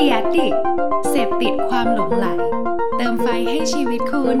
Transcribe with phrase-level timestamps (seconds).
[0.00, 0.48] ดียดิ
[1.10, 2.26] เสพติดความหลงไหล
[2.96, 4.38] เติมไฟให้ชีวิตคุณ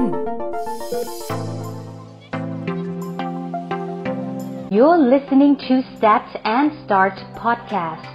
[4.76, 6.26] You're listening to Start
[6.56, 8.12] and Start podcast.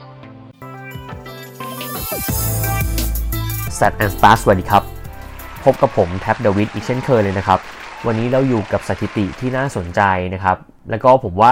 [3.79, 4.83] Set and Start สวัสดีครับ
[5.63, 7.59] พบกับผมแท็บเดวิดอีกเช่นเคยเลยนะครับ
[8.05, 10.01] วันนี้เราอยู่กับสถิติที่น่าสนใจ
[10.33, 10.57] นะครับ
[10.89, 11.51] แล้วก็ผมว่า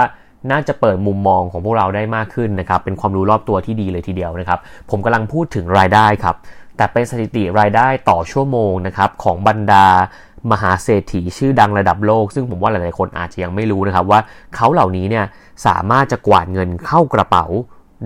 [0.52, 4.59] น่าจะเปิดมุมมองของพวกเราได้มากขึ้นนะครับ เป็นความรู้รอบตัวที่ดีเลยทีเดียวนะครับ
[4.89, 6.35] ผมกำลังพูดถึงรายได้ครับ
[6.77, 9.85] แต่เป็นสถิติรายได้ต่อชั่วโมงนะครับของบรรดา
[10.52, 14.20] มหาเศรษฐีชื่อดังระดับโลก ซึ่งผมว่าหลายๆคนอาจจะยังไม่รู้นะครับว่า
[14.55, 15.26] เขาเหล่านี้เนี่ย
[15.68, 17.46] สามารถจะกวาดเงินเข้ากระเป๋า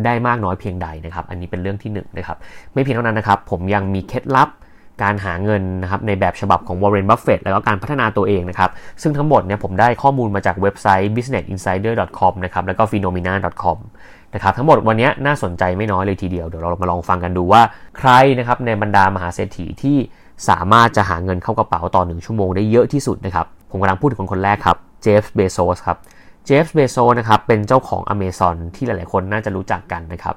[0.05, 2.37] ได้มากน้อยเพียงใดนะครับ อันนี้เป็นเรื่องที่1นนะครับ
[2.73, 4.49] ไม่เพียงเท่านั้นนะครับ ผมยังมีเคล็ดลับ
[5.03, 8.69] การหาเงินนะครับในแบบฉบับของ Warren Buffett แล้วก็การพัฒนาตัวเองนะครับ
[9.01, 13.77] ซึ่งทั้งหมดเนี่ยผมได้ข้อมูลมาจากเว็บไซต์ businessinsider.com นะครับแล้วก็ phenomena.com
[14.33, 17.61] นะครับทั้งหมดวันนี้น่าสนใจไม่น้อยเลยทีเดียว เดี๋ยวเรามาลองฟังกันดูว่า
[17.97, 19.97] ใครนะครับในบรรดามหาเศรษฐีที่
[20.49, 25.97] สามารถจะหาเงินเข้ากระเป๋าต่อ 1 ชั่วโมงได้เยอะที่สุดนะครับ ผมกำลังพูดถึงคนคนแรกครับเจฟส์เบโซสครับ
[26.45, 30.35] เจฟส์เบโซนะครับเป็นเจ้าของ Amazon ที่หลาย ๆ คนน่าจะรู้จักกันนะครับ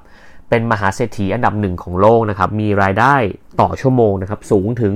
[0.51, 3.15] เป็นมหาเศรษฐีอันดับหนึ่งของโลกนะครับ มีรายได้
[3.61, 4.93] ต่อชั่วโมงนะครับ สูงถึง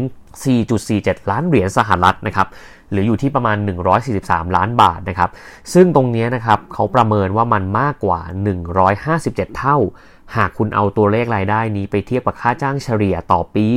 [0.64, 2.47] 4.47 ล้านเหรียญสหรัฐนะครับ
[2.92, 3.58] หรืออยู่ที่ประมาณ
[4.06, 5.30] 143 ล้านบาทนะครับ
[5.73, 8.20] ซึ่งตรงนี้นะครับเขาประเมินว่ามันมากกว่า
[8.70, 9.78] 157 เท่า
[10.36, 13.67] หากคุณเอาตัวเลขรายได้นี้ไปเทียบกับค่าจ้างเฉลี่ยต่อปี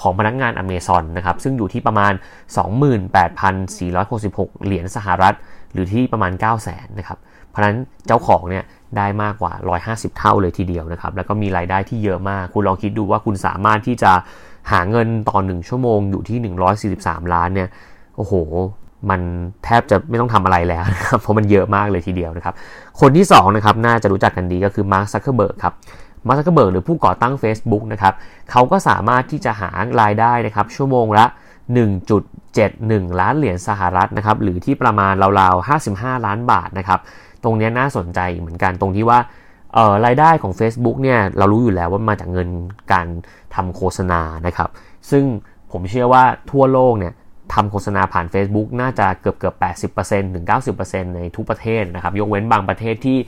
[0.00, 2.12] ของพนักงานอเมซอนนะครับ ซึ่งอยู่ที่ประมาณ
[2.98, 5.34] 28,466 เหรียญสหรัฐ
[5.72, 7.18] หรือที่ประมาณ 9 0 0 0 0 0นะครับ
[7.50, 8.64] เพราะนั้นเจ้าของเนี่ย
[8.96, 9.52] ได้มากกว่า
[9.86, 14.12] 150 เท่าเลยทีเดียวนะครับ แล้วก็มีรายได้ที่เยอะมาก คุณลองคิดดูว่าคุณสามารถที่จะ
[14.72, 16.38] หาเงินต่อ 1 ชั่วโมงอยู่ที่
[16.86, 17.68] 143 ล้านเนี่ย
[18.16, 18.34] โอ้โห
[19.10, 19.20] มัน
[19.64, 22.54] แทบจะไม่ต้องทำอะไรแล้วนะครับ เพราะมันเยอะมากเลยทีเดียวนะครับ
[23.00, 25.74] คนที่2นะครับ น่าจะรู้จักกันดีก็คือมาร์คซักเคอร์เบิร์กครับ
[26.26, 28.14] มาร์คซักเคอร์เบิร์กหรือผู้ก่อตั้ง Facebook นะครับ
[28.50, 29.70] เขาก็สามารถที่จะหา
[30.00, 31.24] รายได้นะครับ ชั่วโมงละ
[32.02, 37.00] 1.71 ล้านเหรียญสหรัฐนะครับ หรือที่ประมาณราวๆ 55 ล้านบาทนะครับ
[37.46, 39.18] ตรงนี้น่าสนใจเหมือนกันตรงที่ว่า
[39.74, 42.48] เอ่อรายได้ของ Facebook เนี่ยเรารู้อยู่แล้วว่ามาจากเงิน
[42.92, 43.06] การ
[43.54, 44.70] ทำโฆษณานะครับ
[45.10, 45.24] ซึ่ง
[45.72, 47.12] ผมเชื่อว่าทั่วโลกเนี่ย
[47.54, 49.52] ทำโฆษณาผ่าน Facebook น่าจะเกือบเกือ
[49.88, 50.46] บ80%ถึง
[50.80, 53.18] 90%ในทุกประเทศนะครับ ยกเว้นบางประเทศที่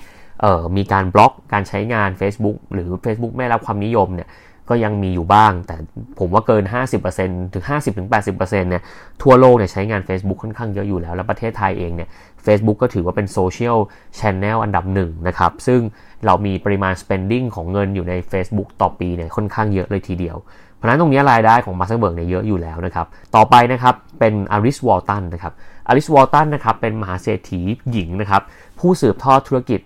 [0.40, 4.28] เออมีการบล็อกการใช้งาน Facebook หรือ Facebook ไม่รับความนิยมเนี่ย
[4.68, 5.76] ก็ยังมีอยู่บ้าง แต่
[6.18, 6.64] ผมว่าเกิน
[7.08, 7.64] 50%ถึง
[8.10, 8.82] 50-80%เนี่ย
[9.22, 12.08] ทั่วโลกเนี่ยใช้งาน Facebook ค่อนข้างเยอะอยู่แล้ว แล้วประเทศไทยเองเนี่ย
[12.46, 13.78] Facebook ก็ถือว่าเป็น social
[14.18, 15.80] channel อันดับหนึ่งนะครับ ซึ่ง
[16.26, 20.36] เรามีปริมาณ spending ของเงินอยู่ใน Facebook ต่อปีเนี่ยค่อนข้างเยอะเลยทีเดียว
[20.76, 23.06] เพราะนั้นตรงนี้รายได้ของมาร์คเบิร์กเนี่ยเยอะอยู่แล้วนะครับ
[23.36, 25.52] ต่อไปนะครับเป็นอาริสวอลตันนะครับ
[25.88, 27.60] อาริสวอลตันนะครับเป็นมหาเศรษฐี
[27.92, 28.42] หญิงนะครับ
[28.78, 29.80] ผู้สืบทอดธุรกิจ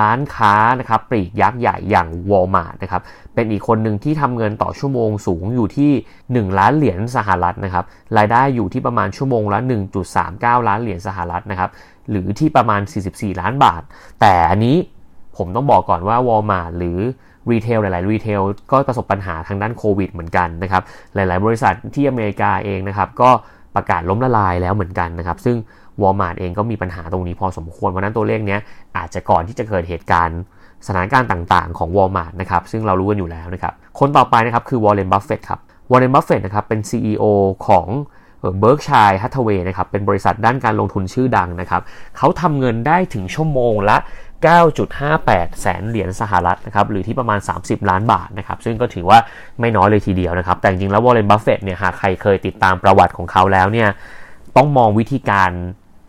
[0.00, 3.02] ร้านค้านะครับปลีกยักษ์ใหญ่อย่างวอลมาร์ทนะครับ
[3.34, 5.90] เป็นอีกคนหนึ่งที่ทำเงินต่อชั่วโมงสูงอยู่ที่
[6.48, 7.84] 1 ล้านเหรียญสหรัฐนะครับ
[8.18, 9.58] รายได้อยู่ที่ประมาณชั่วโมงละ
[10.14, 11.70] 1.39 ล้านเหรียญสหรัฐนะครับ
[12.10, 13.82] หรือที่ประมาณ 44 ล้านบาท
[14.20, 14.76] แต่อันนี้
[15.36, 16.98] ผมต้องบอกก่อนว่าวอลมาร์ทหรือ
[17.50, 20.82] retail หลาย ๆ retail ก็ประสบปัญหาทางด้านโควิดเหมือนกันนะครับ
[21.14, 23.30] หลาย ๆ บริษัทที่อเมริกาเองนะครับก็
[23.76, 25.56] ประกาศล้มละลายแล้วเหมือนกันนะครับซึ่ง
[26.02, 28.60] วอลมาร์ทเองก็มีปัญหาตรงนี้พอสมควรเพราะนั้นตัวเลขเนี้ย
[28.96, 30.40] อาจจะก่อนที่จะเกิดเหตุการณ์
[30.86, 35.60] สถานการณ์ต่างๆ ของวอลมาร์ทนะครับซึ่งเรารู้กันอยู่แล้วนะครับคนต่อไปนะครับคือวอร์เรนบัฟเฟตครับ
[35.90, 37.24] วอร์เรนบัฟเฟตนะครับเป็น CEO
[37.66, 37.86] ของ
[38.60, 41.82] เบิร์กเชียร์ฮาธาเวย์นะครับเป็นบริษัทด้านการลงทุนชื่อดังนะครับ
[42.16, 43.96] เขาทำเงินได้ถึงชั่วโมงละ
[44.78, 49.18] 9.58 แสนเหรียญสหรัฐนะครับหรือที่ประมาณ 30 ล้านบาทนะครับซึ่งก็ถือว่า
[49.60, 53.88] ไม่น้อยเลยทีเดียวนะครับ แต่จริงๆแล้ววอร์เรนบัฟเฟตเนี่ยหากใครเคยติดตามประวัติของเขาแล้วเนี่ย
[54.56, 55.50] ต้องมองวิธีการ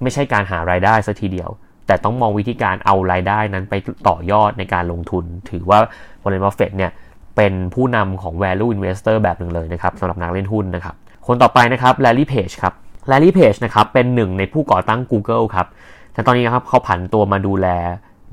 [0.01, 1.49] ไม่ใช่การหารายได้ซะทีเดียว
[1.87, 3.73] แต่ต้องมองวิธีการเอารายได้นั้นไป
[4.07, 5.79] ต่อยอดในการลงทุน ถือว่า
[6.23, 6.91] วอร์เรนบัฟเฟตเนี่ย
[7.35, 10.95] เป็นผู้นำของ value investor แบบหนึ่งเลยนะครับสำหรับนักเล่นหุ้นนะครับ
[11.27, 12.73] คนต่อไปนะครับ Larry Page ครับ
[13.11, 15.67] Larry Page นะครับเป็นหนึ่งในผู้ก่อตั้ง Google ครับ
[16.13, 17.67] แต่ตอนนี้นะครับเขาผันตัวมาดูแล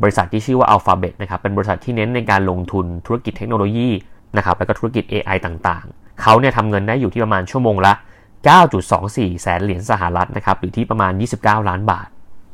[0.03, 3.88] บริษัทที่ชื่อว่า Alphabet นะครับ เป็นบริษัทที่เน้นในการลงทุนธุรกิจเทคโนโลยี
[4.36, 7.92] นะครับ แล้วก็ธุรกิจ AI ต่างๆ เขาเนี่ยทำเงินได้อยู่ที่ประมาณชั่วโมงละ
[8.36, 12.09] 9.24 แสนเหรียญสหรัฐนะครับหรือที่ประมาณ 29 ล้านบาท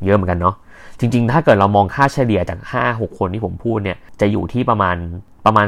[0.04, 0.56] เยอะเหมือนกันเนาะ
[1.00, 2.58] จริง ๆ ถ้าเกิดเรามองค่าเฉลี่ยจาก
[2.88, 4.96] 5-6 คนที่ผมพูดเนี่ยจะอยู่ที่ประมาณ
[5.46, 5.66] ประมาณ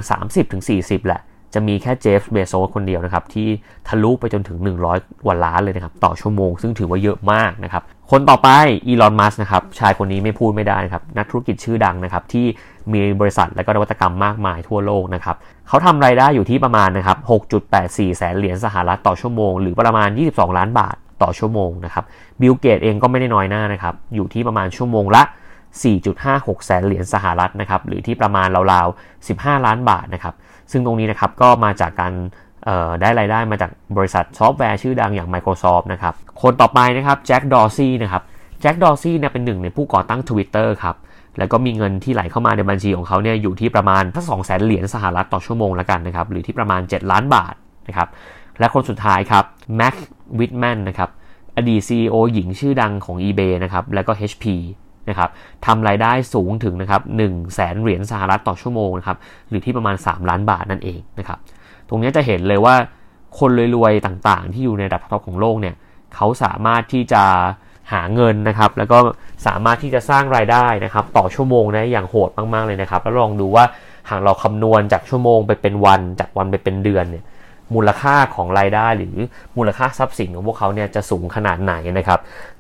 [0.53, 1.21] 30-40 แหละ
[1.55, 3.49] จะมีแค่เจฟเบโซคนเดียวนะครับ ที่
[3.89, 4.59] ทะลุไปจนถึง
[4.91, 8.49] 100กว่าล้านเลยนะครับ ต่อชั่วโมง ซึ่งถือว่าเยอะมากนะครับ คนต่อไป
[8.87, 12.47] อีลอนมัสนะครับ ชายคนนี้ไม่พูดไม่ได้นะครับ นักธุรกิจชื่อดังนะครับ ที่
[12.93, 15.37] มีบริษัทและก็นวัตกรรมมากมายทั่วโลกนะครับ
[15.69, 17.19] เขาทำรายได้อยู่ที่ประมาณนะครับ
[17.69, 22.05] 6.84 แสนเหรียญสหรัฐต่อชั่วโมง หรือประมาณ 22 ล้านบาทต่อชั่วโมงนะครับ
[22.41, 25.23] บิลเกตส์เองก็ไม่ได้น้อยหน้านะครับ อยู่ที่ประมาณชั่วโมงละ
[25.95, 30.35] 4.56 แสนเหรียญสหรัฐนะครับ หรือที่ประมาณราวๆ 15 ล้านบาทนะครับ
[30.71, 32.13] ซึ่งตรงนี้นะครับก็มาจากการ
[33.01, 38.23] ได้รายได้มาจากบริษัทซอฟต์แวร์ชื่อดังอย่าง Microsoft นะครับ คนต่อไปนะครับแจ็คดอร์ซี่นะครับ
[38.61, 40.97] แจ็คดอร์ซี่เนี่ยเป็นหนึ่งในผู้ก่อตั้ง Twitter ครับ
[41.39, 47.55] แล้วก็มีเงินที่ไหลเข้ามาในบัญชีของเขาเนี่ยอยู่ที่ประมาณถ้า2แสนเหรียญสหรัฐต่อชั่วโมงแล้วกันนะครับ หรือที่ประมาณ 7 ล้านบาท
[47.89, 48.09] นะครับ
[48.59, 49.45] และคนสุดท้ายครับ
[49.77, 49.95] แม็ก
[50.39, 51.11] วิดแมนนะครับ
[51.57, 54.45] อดีต CEO หญิงชื่อดังของ eBay นะครับ แล้วก็ HP
[55.09, 55.31] นะครับ
[55.67, 61.39] ทำรายได้สูงถึงนะครับ1แสนเหรียญสหรัฐต่อชั่วโมงนะครับ หรือที่ประมาณ 3 ล้านบาทนั่นเองนะครับ
[61.89, 62.75] ตรงนี้จะเห็นเลยว่า
[63.39, 65.75] คนรวยๆต่างๆ ที่อยู่ในระดับท็อปของโลกเนี่ย
[66.15, 67.23] เขาสามารถที่จะ
[67.93, 68.99] หาเงินนะครับ แล้วก็
[69.47, 73.65] สามารถที่จะสร้างรายได้นะครับต่อชั่วโมงได้อย่างโหดมากๆเลยนะครับ แล้วลองดูว่า
[74.11, 77.25] หากเราคำนวณจากชั่วโมงไปเป็นวัน จากวันไปเป็นเดือนเนี่ย
[77.75, 79.17] มูลค่าของรายได้หรือ
[79.57, 82.19] มูลค่าทรัพย์สินของพวกเขาเนี่ยจะสูงขนาดไหนนะครับ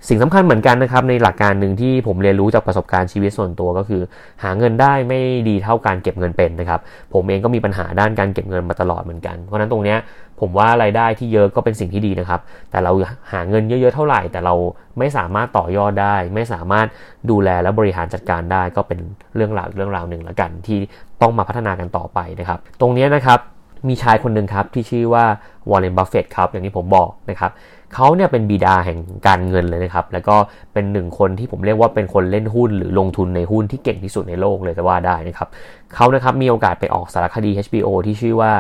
[0.09, 4.03] สิ่งสำคัญเหมือนกันนะครับในหลักการหนึ่งที่ผมเรียนรู้จากประสบการณ์ชีวิตส่วนตัวก็คือ
[4.43, 6.81] หาเงินได้ไม่ดีเท่าการเก็บเงินเป็นนะครับ
[7.13, 9.97] ผมเองก็มีปัญหาด้านการเก็บเงินมาตลอดเหมือนกัน เพราะนั้นตรงนี้
[10.41, 12.41] ผมว่ารายได้ที่เยอะก็เป็นสิ่งที่ดีนะครับ
[12.71, 12.93] แต่เรา
[13.33, 14.55] หาเงินเยอะๆเท่าไหร่ แต่เรา
[14.99, 16.87] ไม่สามารถต่อยอดได้ ไม่สามารถ
[17.31, 18.99] ดูแลและบริหารจัดการได้ ก็เป็น
[19.37, 20.79] เรื่องราวเรื่องราวหนึ่งละกันที่
[21.23, 23.41] ต้องมาพัฒนากันต่อไปนะครับ ตรงนี้นะครับ
[23.89, 25.25] มีชายคนหนึ่งครับที่ชื่อว่า
[25.71, 27.51] วอร์เรนบัฟเฟตครับอย่างที่ผมบอกนะครับ
[27.95, 30.37] เขาเนี่ยเป็นบิดาแห่งการเงินเลยนะครับ แล้วก็
[30.73, 35.49] เป็นหนึ่งคนที่ผมเรียกว่าเป็นคนเล่นหุ้น หรือลงทุนในหุ้นที่เก่งที่สุดในโลกเลยจะว่าได้นะครับ
[35.95, 38.53] เขานะครับมีโอกาสไปออกสารคดี HBO ที่ชื่อว่า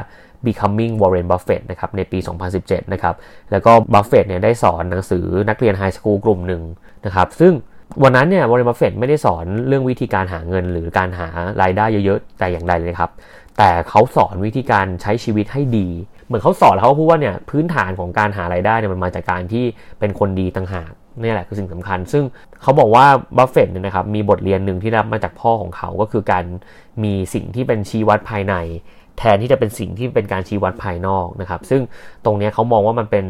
[0.44, 2.19] Becoming Warren Buffett นะครับในปี
[2.56, 3.15] 2017 นะครับ
[3.50, 6.62] แล้วก็บัฟเฟตเนี่ยได้สอนหนังสือนักเรียน high school กลุ่มหนึ่ง
[7.06, 7.53] นะครับ ซึ่ง
[8.02, 11.29] วันนั้นเนี่ยวอร์เรนบัฟเฟตไม่ได้สอนเรื่องวิธีการหาเงินหรือการหา
[11.62, 13.11] รายได้เยอะๆแต่อย่างใดเลยครับ
[13.58, 15.88] แต่เขาสอนวิธีการใช้ชีวิตให้ดี
[16.26, 19.64] เหมือนเขาสอนแล้วเขาพูดว่าเนี่ยพื้นฐานของการหารายได้เนี่ยมันมาจากการที่
[19.99, 20.91] เป็นคนดีต่างหาก
[21.23, 22.25] นี่แหละคือสิ่งสำคัญ ซึ่ง
[22.62, 23.06] เขาบอกว่า
[23.37, 26.44] บัฟเฟตเนี่ยนะครับมีบทเรียนหนึ่งที่รับมาจากพ่อของเขาก็คือการ
[27.05, 28.55] มีสิ่งที่เป็นชี้วัดภายใน
[29.19, 31.83] แทนที่จะเป็นสิ่งที่เป็นการชี้วัดภายนอกนะครับ ซึ่ง
[32.25, 33.25] ตรงนี้เขามองว่ามันเป็น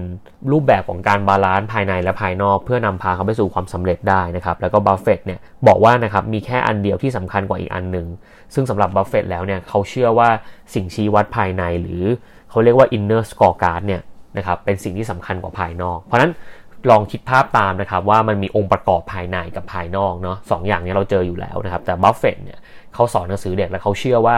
[0.53, 8.07] รูปแบบของการ balance ภายในและภายนอก เพื่อนำพาเขาไปสู่ความสำเร็จได้นะครับ แล้วก็บัฟเฟตเนี่ยบอกว่านะครับมีแค่อันเดียวที่สำคัญกว่าอีกอันหนึ่ง
[8.55, 10.29] ซึ่งสำหรับบัฟเฟตแล้วเนี่ยเขาเชื่อว่า
[10.75, 12.03] สิ่งชี้วัดภายในหรือ
[12.51, 14.03] เขาเรียกว่า inner scorecard เนี่ย
[14.37, 16.33] นะครับเป็นสิ่งที่สำคัญกว่าภายนอก เพราะนั้น
[16.91, 22.59] ลองคิดภาพตามนะครับว่ามันมีองค์ประกอบภายในกับภายนอกเนาะสองอย่างนี้เราเจออยู่แล้วนะครับแต่บัฟเฟตเนี่ย
[22.95, 24.37] เขาสอนหนังสือเด็กและเขาเชื่อว่า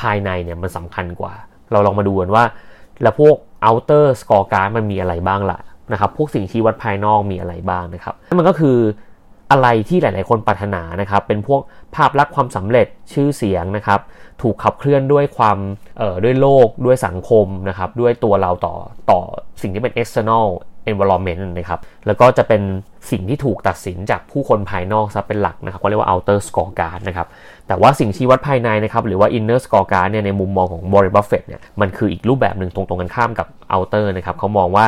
[0.00, 1.34] ภายในเนี่ยมันสำคัญกว่า
[1.72, 2.44] เราลองมาดูกันว่า
[3.02, 3.36] แล้วพวก
[3.68, 5.58] outer scorecard มันมีอะไรบ้างล่ะ
[5.92, 8.78] นะครับพวกสิ่งชี้วัดภายนอกมีอะไรบ้างนะครับมันก็คือ
[9.52, 11.60] อะไรที่หลาย ๆ คนปรารถนานะครับ เป็นพวก
[11.94, 14.00] ภาพลักษณ์ความสำเร็จชื่อเสียงนะครับ
[14.42, 15.58] ถูกขับเคลื่อนด้วยความ
[15.98, 18.74] เอ่อด้วยโลกด้วยสังคมนะครับ ด้วยตัวเราต่อ
[19.10, 19.20] ต่อ
[19.62, 20.46] สิ่งที่เป็น external
[20.92, 22.62] environment นะครับ แล้วก็จะเป็น
[23.10, 27.26] สิ่งที่ถูกตัดสินจากผู้คนภายนอกซะเป็นหลักนะครับก็เรียกว่า outer scorecard นะครับ
[27.68, 34.84] แต่ว่าสิ่งชี้วัดภายในนะครับ หรือว่า inner scorecard เนี่ยในมุมมองของ Warren Buffett เนี่ยมันคืออีกรูปแบบหนึ่งตรงตรงกันข้ามกับ outer นะครับเขามองว่า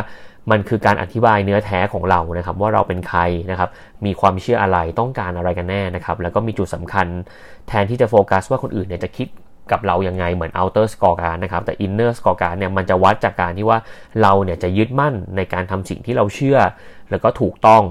[0.51, 3.21] มันคือการอธิบายเนื้อแท้ของเรานะครับ ว่าเราเป็นใคร
[3.51, 3.69] นะครับ
[4.07, 7.07] มีความเชื่ออะไรต้องการอะไรกันแน่นะครับ แล้วก็มีจุดสำคัญ
[7.69, 9.29] แทนที่จะโฟกัสว่าคนอื่นเนี่ยจะคิด
[9.71, 13.79] กับเรายังไงเหมือน outer scorecard นะครับแต่ inner scorecard เนี่ยมันจะวัดจากการที่ว่า
[14.23, 16.59] เราเนี่ยจะยึดมั่นในการทำสิ่งที่เราเชื่อ
[17.11, 17.83] แล้วก็ถูกต้อง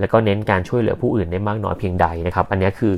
[0.00, 2.96] แล้วก็เน้นการช่วยเหลือผู้อื่นได้มากน้อยเพียงใดนะครับอันนี้คือ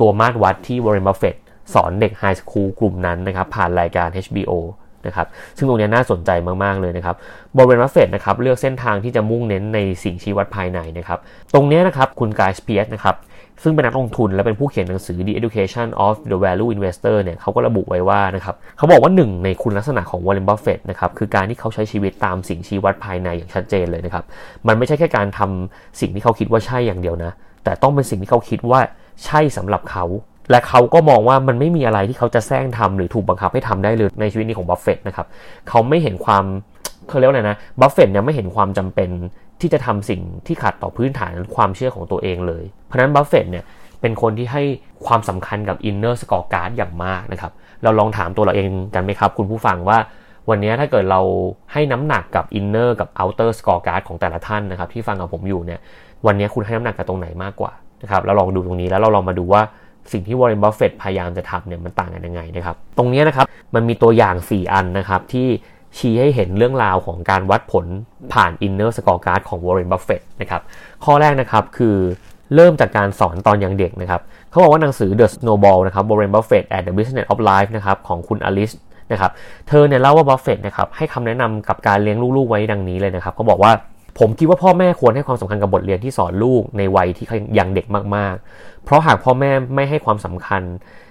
[0.00, 1.36] ตัวมาตรวัดที่ Warren Buffett
[1.74, 4.52] สอนเด็ก high school กลุ่มนั้นนะครับผ่านรายการ HBO
[5.06, 5.26] นะครับ
[5.56, 6.30] ซึ่งตรงนี้น่าสนใจ
[6.64, 7.16] มาก ๆ เลยนะครับ
[7.56, 11.18] วอร์เรนบัฟเฟตนะครับเลือกเส้นทางที่จะมุ่งเน้นในสิ่งชี้วัดภายในนะครับ
[11.54, 13.16] ตรงนี้นะครับคุณ Guy Spier นะครับ
[13.62, 24.24] ซึ่งเป็นนักลงทุนและเป็นผู้เขียนหนังสือ The Education of the Value Investor เนี่ยเขาก็ระบุไว้ว่านะครับเขาบอกว่าหนึ่งในคุณลักษณะของวอร์เรนบัฟเฟตนะครับคือการที่เขาใช้ชีวิตตามสิ่งชี้วัดภายในอย่างชัดเจนเลยนะครับ
[24.66, 27.32] มันไม่ใช่แค่การทำสิ่งที่เขาคิดว่าใช่อย่างเดียวนะ
[27.64, 28.80] แต่ต้องเป็นสิ่งที่เขาคิดว่า
[29.24, 30.04] ใช่สำหรับเขา
[30.50, 35.26] และเขาก็มองว่ามันไม่มีอะไรที่เขาจะแสร้งทำหรือถูกบังคับให้ทำได้เลยในชีวิตนี้ของบัฟเฟตนะครับ
[35.68, 36.44] เขาไม่เห็นความ
[37.10, 39.10] เขาเรียกว่าไงนะบัฟเฟตเนี่ยไม่เห็นความจำเป็น
[39.60, 43.64] ที่จะทำสิ่งที่ขัดต่อพื้นฐานความเชื่อของตัวเองเลย เพราะนั้นบัฟเฟตเนี่ย
[44.00, 44.62] เป็นคนที่ให้
[45.06, 47.52] ความสำคัญกับ inner scorecard อย่างมากนะครับ
[47.82, 49.98] เราลองถามตัวเราเองกันไหมครับ คุณผู้ฟังว่า
[50.50, 51.20] วันนี้ถ้าเกิดเรา
[51.72, 55.80] ให้น้ำหนักกับ inner กับ outer scorecard ของแต่ละท่านนะครับ ที่ฟังกับผมอยู่เนี่ย
[56.26, 59.62] วันนี้คุณให้น้ำหนักกับตรงไหนมากกว่านะครับเราลองดูตรงนี้แล้วเราลองมาดูว่า
[60.12, 65.48] สิ่งที่วอร์เรนบัฟเฟตพยายามจะทำเนี่ยมันต่างกันยังไงนะครับ ตรงนี้นะครับมันมีตัวอย่าง 4 อันนะครับที่
[65.98, 67.86] ชี้ให้เห็นเรื่องราวของการวัดผล
[68.32, 70.62] ผ่าน Inner Scorecard ของ Warren Buffett นะครับ
[71.04, 71.96] ข้อแรกนะครับคือ
[72.54, 74.20] เริ่มจากการสอนตอนยังเด็กนะครับ
[74.50, 78.72] เขาบอกว่าหนังสือ The Snowball นะครับ Warren Buffett and the Business of Life นะครับของคุณอลิส
[79.12, 79.30] นะครับ
[79.68, 83.72] เธอเนี่ยเล่าว่าบัฟเฟตนะครับให้คำแนะนำกับการเลี้ยงลูกๆไว้ดังนี้เลยนะครับเขาบอกว่า
[84.18, 87.26] ผมคิดว่าพ่อแม่ควรให้ความสำคัญกับบทเรียนที่สอนลูกในวัยที่
[87.58, 90.62] ยังเด็กมากๆ เพราะหากพ่อแม่ไม่ให้ความสำคัญ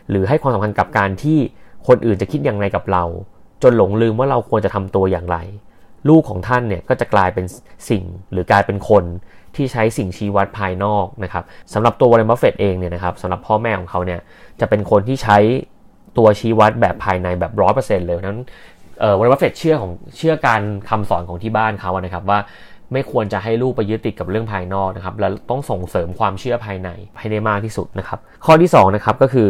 [0.09, 1.37] หรือให้ความสำคัญกับการที่
[1.87, 3.03] คนอื่นจะคิดอย่างไรกับเรา
[3.63, 5.37] จนหลงลืมว่าเราควรจะทำตัวอย่างไร
[6.09, 7.45] ลูกของท่านเนี่ยก็จะกลายเป็น
[7.89, 9.03] สิ่งหรือกลายเป็นคน
[9.55, 14.19] ที่ใช้สิ่งชี้วัดภายนอกนะครับสำหรับตัววอร์เรนบัฟเฟตเองเนี่ยนะครับสำหรับพ่อแม่ของเขาเนี่ย
[14.59, 15.37] จะเป็นคนที่ใช้
[16.17, 18.41] ตัวชี้วัดแบบภายในแบบร้อยเปอร์เซ็นต์เลยนั้น
[18.99, 22.39] เออวอร์เรนบัฟเฟตเชื่อของเชื่อการคำสอนของที่บ้านเขานะครับว่า
[22.93, 26.89] ไม่ควรจะให้ลูกไปยึดติดกับเรื่องภายนอกนะครับ แล้วต้องส่งเสริมความเชื่อภายใน
[27.19, 29.49] ให้ได้มากที่สุดนะครับ ข้อที่2นะครับก็คือ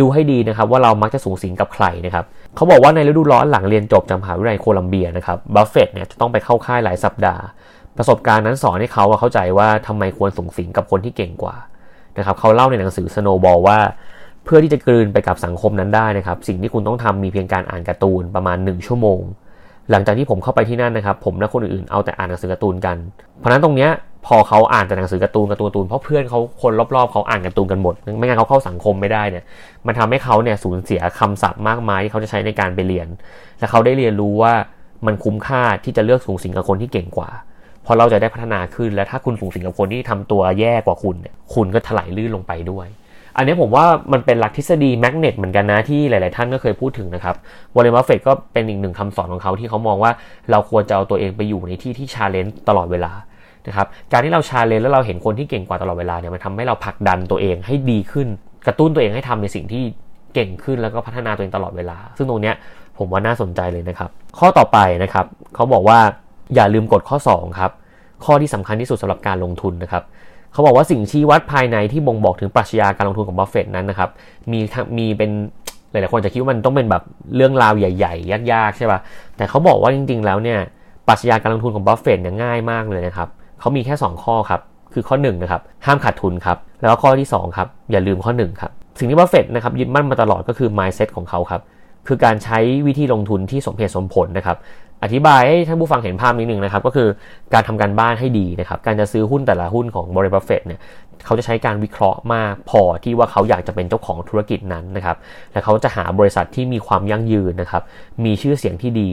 [0.00, 2.24] ดูให้ดีนะครับว่าเรามักจะสุงสิงกับใครนะครับ
[2.56, 7.42] เขาบอกว่าในฤดูร้อนหลังเรียนจบจากมหาวิทยาลัยโคลัมเบียนะครับบัฟเฟตเนี่ยจะต้องไปเข้าค่ายหลายสัปดาห์
[7.98, 11.56] ประสบการณ์นั้นสอนให้เขาเข้าใจว่าทำไมควรสุงสิงกับคนที่เก่งกว่า
[12.18, 13.78] นะครับเขาเล่าในหนังสือ Snowball ว่า
[14.44, 19.20] เพื่อที่จะกลืนไปกับสังคมนั้นได้นะครับสิ่งที่คุณต้องทำมีเพียงการอ่านการ์ตูนประมาณ 1 ชั่วโมง
[19.90, 22.96] หลังจากที่ผมเข้าไปที่นั่นนะครับผมและคนอื่นๆเอาแต่อ่านหนังสือการ์ตูนกัน
[23.38, 23.90] เพราะนั้นตรงเนี้ย
[24.26, 29.44] พอเขาอ่านแต่หนังสือการ์ตูนการ์ตูนการ์ตูนเพราะเพื่อนเขาคนรอบๆเขาอ่านการ์ตูนกันหมด ไม่งั้นเขาเข้าสังคมไม่ได้เนี่ย
[29.86, 33.08] มันทำให้เขาเนี่ยสูญเสียคำศัพท์มากมายที่เขาจะใช้ในการไปเรียน
[33.58, 34.52] และเขาได้เรียนรู้ว่า
[35.06, 37.30] มันคุ้มค่าที่จะเลือกสูงสิงกับคนที่เก่งกว่า
[37.86, 42.86] เพราะเราจะได้พัฒนาขึ้นและถ้าคุณสุงสิงกับคนที่ทำตัวแย่กว่าคุณเนี่ยคุณก็ถลายลื่นลงไปด้วย
[43.36, 47.34] อันนี้ผมว่ามันเป็นหลักทฤษฎี magnet เหมือนกันนะที่หลาย ๆ ท่านก็เคยพูดถึงนะครับ
[47.74, 50.12] วอร์เรนบัฟเฟตก็เป็นอีกหนึ่งคำสอนของเขาที่เขามองว่า
[50.50, 53.12] เราควรจะเอาตัวเองไปอยู่ในที่ที่ challenge ตลอดเวลา
[53.66, 58.28] นะครับการที่เรา challenge แล้วเราเห็นคนที่เก่งกว่าตลอดเวลาเนี่ยมันทำให้เราผลักดันตัวเองให้ดีขึ้น
[58.66, 59.82] กระตุ้นตัวเองให้ทำในสิ่งที่
[60.34, 62.54] เก่งขึ้นแล้วก็พัฒนาตัวเองตลอดเวลา ซึ่งตรงเนี้ย
[62.98, 65.98] ผมว่าน่าสนใจเลยนะครับ ข้อต่อไปนะครับเขาบอกว่า
[66.54, 67.70] อย่าลืมกฎข้อ 2 ครับ
[68.24, 70.02] ข้อที่สำคัญที่สุดสำหรับการลงทุนนะครับ
[70.52, 74.10] เขาบอกว่าสิ่งชี้วัดภายในที่บ่งบอกถึงปรัชญาการลงทุนของบัฟเฟตนั้นนะครับ
[74.52, 74.60] มี
[74.98, 75.30] มีเป็น
[75.90, 77.02] หลายๆคนจะคิดว่ามันต้องเป็นแบบ
[77.36, 79.00] เรื่องราวใหญ่ ๆ ยากๆใช่ป่ะ
[79.36, 80.58] แต่เขาบอกว่าจริง ๆ แล้วเนี่ย
[81.08, 83.28] ปรัชญาการลงทุนของบัฟเฟตเนี่ยง่ายมากเลยนะครับ
[83.62, 84.60] เขามีแค่ 2 ข้อครับ
[84.94, 91.62] คือข้อ1นะครับห้ามขาดทุนครับ แล้วก็ข้อที่2ครับอย่าลืมข้อ1ครับสิ่งที่บัฟเฟตนะครับยึดมั่นมาตลอดก็คือ mindset ของเขาครับ
[92.06, 94.56] คือการใช้วิธีลงทุนที่สมเหตุสมผลนะครับ
[95.02, 97.08] อธิบายให้ท่านผู้ฟังเห็นภาพนิดนึงนะครับ ก็คือ
[97.54, 100.80] การทำการบ้านให้ดีนะครับ การจะซื้อหุ้นแต่ละหุ้นของบริษัทบัฟเฟตเนี่ย
[101.24, 105.16] เขาจะใช้การวิเคราะห์มากพอที่ว่าเขาอยากจะเป็นเจ้าของธุรกิจนั้นนะครับ
[105.52, 107.82] และเขาจะหาบริษัทที่มีความยั่งยืนนะครับ
[108.24, 109.10] มีชื่อเสียงที่ดี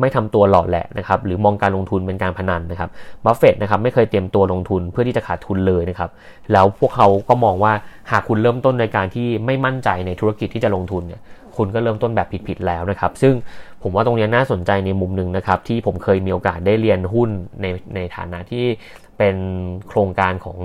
[0.00, 2.90] ไม่ทำตัวเหลาะแหละนะครับหรือมองการลงทุนเป็นการพนันนะครับ
[3.24, 6.10] บัฟเฟตนะครับไม่เคยเตรียมตัวลงทุนเพื่อที่จะขาดทุนเลยนะครับ
[6.52, 7.72] แล้วพวกเขาก็มองว่า
[8.10, 11.20] หากคุณเริ่มต้นในการที่ไม่มั่นใจในธุรกิจที่จะลงทุนเนี่ย
[11.56, 13.34] คุณก็เริ่มต้นแบบผิดๆแล้วนะครับ ซึ่ง
[13.82, 17.30] ผมว่าตรงนี้น่าสนใจในมุมหนึ่งนะครับ ที่ผมเคยมีโอกาสได้เรียนหุ้น
[17.62, 18.64] ในในฐานะที่
[19.18, 19.36] เป็น
[19.88, 20.58] โครงการของ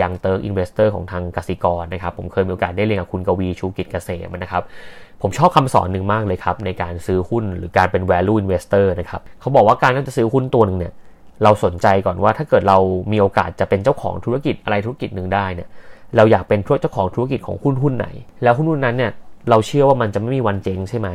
[0.00, 4.62] Young Turk Investor ของทางกสิกรนะครับ ผมเคยมีโอกาสได้เรียนกับคุณกวีชูกิจเกษมนะครับ
[5.22, 10.92] ผมชอบคำสอนหนึ่งมากเลยครับ ในการซื้อหุ้นหรือการเป็น value investor นะครับเขาบอกว่าการที่จะซื้อหุ้นตัวหนึ่งเนี่ย
[11.42, 12.78] เราสนใจก่อนว่าถ้าเกิดเรา
[13.12, 15.68] มีโอกาสจะเป็นเจ้าของธุรกิจอะไรธุรกิจหนึ่งได้เนี่ย
[16.16, 18.08] เราอยากเป็นเจ้าของธุรกิจของหุ้นหุ้นไหน
[18.42, 19.12] แล้วหุ้นหุ้นนั้นเนี่ย
[19.50, 21.08] เราเชื่อว่ามันจะไม่มีวันเจ๊งใช่ไหม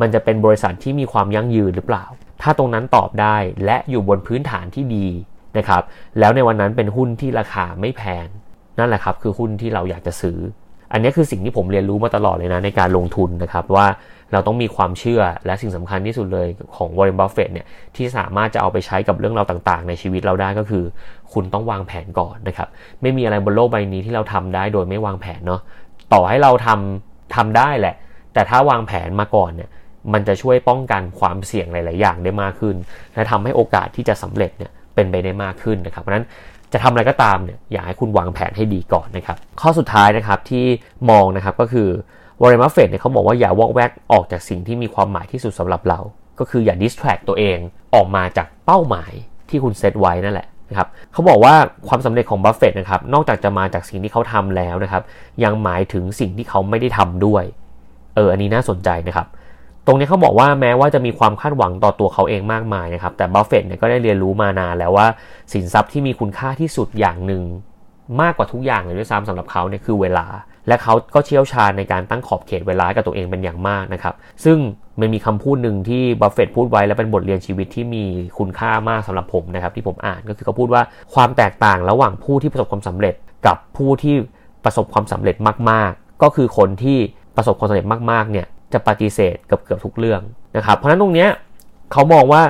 [0.00, 2.04] มันจะเป็นบริษัทที่มีความยั่งยืนหรือเปล่า
[2.42, 5.06] ถ้าตรงนั้นตอบได้และอยู่บนพื้นฐานที่ดี
[5.58, 5.82] นะครับ
[6.18, 8.26] แล้วในวันนั้นเป็นหุ้นที่ราคาไม่แพง
[8.78, 10.38] นั่นแหละครับคือหุ้นที่เราอยากจะซื้อ
[10.92, 13.86] อันนี้คือสิ่งที่ผมเรียนรู้มาตลอดเลยนะในการลงทุนนะครับว่า
[14.32, 20.84] เราต้องมีความเชื่อและสิ่งสำคัญที่สุดเลยของวอร์เรนบัฟเฟตเนี่ยที่สามารถจะเอาไปใช้กับเรื่องราวต่างๆ ในชีวิตเราได้ก็คือ
[21.32, 22.68] คุณต้องวางแผนก่อนนะครับ
[23.02, 25.60] ไม่มีอะไรบนโลกใบนี้ที่เราทำได้โดยไม่วางแผนเนาะ
[26.12, 27.94] ต่อให้เราทำทำได้แหละ
[28.34, 29.70] แต่ถ้าวางแผนมาก่อนเนี่ย
[30.12, 32.76] มันจะช่วยป้องกันความเสี่ยงหลาย ๆ อย่างได้มากขึ้น
[33.14, 36.26] และทำให้โอกาสที่จะสำเร็จเนี่ย เป็นไปได้มากขึ้นนะครับ เพราะนั้น
[36.72, 40.64] จะทำอะไรก็ตามเนี่ยอยากให้คุณวางแผนให้ดีก่อนนะครับ ข้อสุดท้ายนะครับที่
[41.10, 41.88] มองนะครับก็คือ
[42.40, 46.00] วอร์เรนบัฟเฟตเนี่ยเขาบอกว่าอย่าวอกแวกออกจากสิ่งที่มีความหมายที่สุดสำหรับเรา
[46.38, 47.58] ก็คืออย่า distract ตัวเอง
[47.94, 49.12] ออกมาจากเป้าหมาย
[49.48, 51.54] ที่คุณเซตไว้นั่นแหละนะครับเขาบอกว่า
[51.88, 55.02] ความสำเร็จของบัฟเฟตนะครับนอกจากจะมาจากสิ่งที่เขาทำแล้วนะครับ
[55.44, 57.44] ยังหมายถึงสิ่งที่เขาไม่ได้ทำด้วย
[58.14, 59.26] เอออันนี้น่าสนใจนะครับ
[59.86, 65.06] ตรงนี้เขาบอกว่าแม้ว่าจะมีความคาดหวังต่อตัวเขาเองมากมายนะครับ แต่บัฟเฟตเนี่ยก็ได้เรียนรู้มานานแล้วว่า
[65.52, 67.42] สินทรัพย์ที่มีคุณค่าที่สุดอย่างหนึ่ง
[68.20, 70.26] มากกว่าทุกอย่างเลยด้วยซ้ำสำหรับเขาเนี่ยคือเวลา
[70.68, 74.14] และเขาก็เชี่ยวชาญในการตั้งขอบเขตเวลากับตัวเองเป็นอย่างมากนะครับ
[74.44, 74.58] ซึ่ง
[75.00, 78.04] มันมีคำพูดหนึ่งที่บัฟเฟตพูดไว้และเป็นบทเรียนชีวิตที่มี
[78.38, 80.82] คุณค่ามากสำหรับผมนะครับ ที่ผมอ่านก็คือเขาพูดว่า
[81.14, 83.14] ความแตกต่างระหว่างผู้ที่ประสบความสำเร็จ
[83.46, 84.14] กับผู้ที่
[84.64, 85.36] ประสบความสำเร็จ
[85.70, 86.98] มาก ๆ ก็คือคนที่
[87.36, 90.20] ประสบความสำเร็จมากๆเนี่ย จะปฏิเสธกับเกือบทุกเรื่อง
[90.56, 91.30] นะครับ เพราะฉะนั้นตรงเนี้ย
[91.92, 92.42] เขามองว่า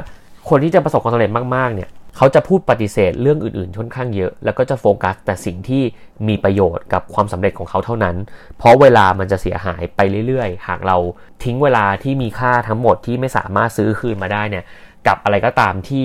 [0.48, 5.82] คนที่จะประสบความสำเร็จมากๆเนี่ยเขาจะพูดปฏิเสธเรื่องอื่นๆค่อนข้างเยอะ แล้วก็จะโฟกัสแต่สิ่งที่
[6.28, 8.16] มีประโยชน์กับความสำเร็จของเขาเท่านั้น
[8.58, 10.96] เพราะเวลามันจะเสียหายไปเรื่อยๆ หากเรา
[11.44, 14.64] ทิ้งเวลาที่มีค่าทั้งหมดที่ไม่สามารถซื้อคืนมาได้เนี่ย
[15.06, 16.04] กับอะไรก็ตามที่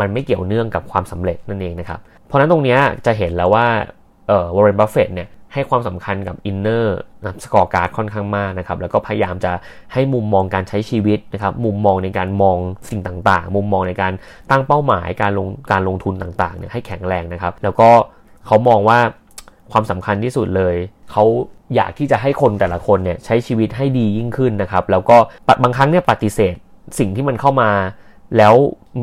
[0.00, 3.66] มันไม่เกี่ยวเนื่องกับความสำเร็จนั่นเองนะครับ เพราะนั้นตรงนี้จะเห็นแล้วว่า
[4.28, 9.52] เออวอร์เรนบัฟเฟตเนี่ย ให้ความสำคัญกับ inner scorecard ค่อนข้างมากนะครับ แล้วก็พยายามจะ
[9.92, 12.58] ให้มุมมองการใช้ชีวิตนะครับ มุมมองในการมอง
[12.90, 14.12] สิ่งต่างๆ มุมมองในการ
[14.50, 17.88] ตั้งเป้าหมายการลงการลงทุนต่างๆเนี่ยให้แข็งแรงนะครับ แล้วก็
[18.46, 18.98] เขามองว่า
[19.72, 20.76] ความสำคัญที่สุดเลย
[21.10, 21.24] เขา
[21.74, 25.16] อยากที่จะให้คนแต่ละคนเนี่ยใช้ชีวิตให้ดียิ่งขึ้นนะครับ แล้วก็
[25.62, 26.54] บางครั้งเนี่ยปฏิเสธ
[26.98, 27.70] สิ่งที่มันเข้ามา
[28.36, 28.54] แล้ว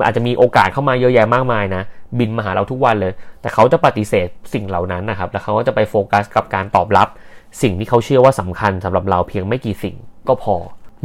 [0.06, 1.84] อาจจะมีโอกาสเข้ามาเยอะแยะมากมายนะ
[2.20, 7.08] บินมาหาเราทุกวันเลย แต่เขาจะปฏิเสธสิ่งเหล่านั้นนะครับ แล้วเขาก็จะไปโฟกัสกับการตอบรับ
[7.62, 9.96] สิ่งที่เขาเชื่อว่าสำคัญสำหรับเราเพียงไม่กี่สิ่ง
[10.28, 10.56] ก็พอ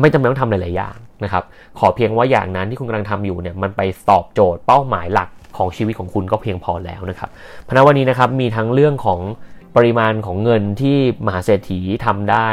[0.00, 1.44] ไม่จำเป็นต้องทำหลายๆอย่างนะครับ
[1.78, 7.30] ขอเพียงว่าอย่างนั้นที่คุณกำลังทำอยู่เนี่ยมันไปตอบโจทย์เป้าหมายหลักของชีวิตของคุณก็เพียงพอแล้วนะครับ
[7.66, 9.20] เพราะวันนี้นะครับมีทั้งเรื่องของ
[9.76, 12.50] ปริมาณของเงินที่มหาเศรษฐีทำได้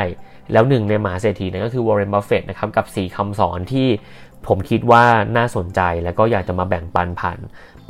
[0.51, 3.87] แล้วหนึ่งในมหาเศรษฐีนั่นก็คือวอร์เรนบัฟเฟตนะครับกับ 4คำสอนที่
[4.47, 5.03] ผมคิดว่า
[5.37, 7.37] น่าสนใจแล้วก็อยากจะมาแบ่งปันผ่าน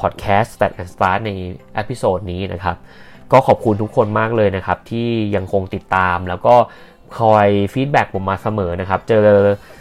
[0.01, 1.31] พอดแคสต์ Stat and Start ใน
[1.75, 2.75] episode นี้นะครับ
[3.31, 6.55] ก็ขอบคุณทุกคนมากเลยนะครับ ที่ยังคงติดตามแล้วก็
[7.19, 9.25] คอยฟีดแบ็กผมมาเสมอนะครับ เจอ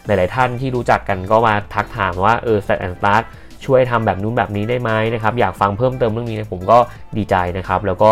[0.06, 3.24] หลาย ๆ ท่านที่รู้จักกันก็มาทักถามว่าเออ Stat and Start
[3.64, 6.78] ช่วยทำแบบนู้นแบบนี้ได้ไหมนะครับ อยากฟังเพิ่มเติมเรื่องนี้ผมก็
[7.16, 8.10] ดีใจนะครับ แล้วก็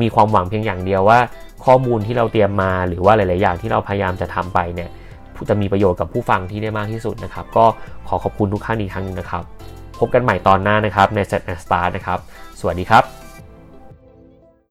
[0.00, 1.18] มีความหวังเพียงอย่างเดียวว่า
[1.64, 4.90] ข้อมูลที่เราเตรียมมาหรือว่าหลาย ๆ อย่างที่เราพยายามจะทำไปเนี่ย
[5.48, 7.64] จะมีประโยชน์กับผู้ฟังที่ได้มากที่สุดนะครับ ก็
[8.08, 9.42] ขอขอบคุณทุกท่านอีกครั้งนึงนะครับ
[9.98, 12.18] พบกันใหม่ตอนหน้านะครับใน Set and Start นะครับ
[12.60, 13.23] สวัสดีครับ